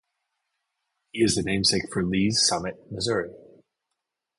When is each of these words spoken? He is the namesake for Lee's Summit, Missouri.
He 1.11 1.21
is 1.23 1.35
the 1.35 1.43
namesake 1.43 1.93
for 1.93 2.03
Lee's 2.03 2.43
Summit, 2.43 2.91
Missouri. 2.91 3.29